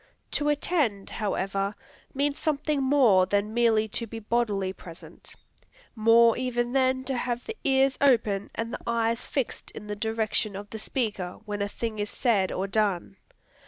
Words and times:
To 0.31 0.49
attend, 0.49 1.11
however, 1.11 1.75
means 2.11 2.39
something 2.39 2.81
more 2.81 3.27
than 3.27 3.53
merely 3.53 3.87
to 3.89 4.07
be 4.07 4.17
bodily 4.17 4.73
present, 4.73 5.35
more 5.95 6.35
even 6.37 6.71
than 6.73 7.03
to 7.03 7.15
have 7.15 7.45
the 7.45 7.55
ears 7.63 7.99
open 8.01 8.49
and 8.55 8.73
the 8.73 8.81
eyes 8.87 9.27
fixed 9.27 9.69
in 9.69 9.85
the 9.85 9.95
direction 9.95 10.55
of 10.55 10.71
the 10.71 10.79
speaker, 10.79 11.37
when 11.45 11.61
a 11.61 11.67
thing 11.69 11.99
is 11.99 12.09
said, 12.09 12.51
or 12.51 12.65
done. 12.65 13.17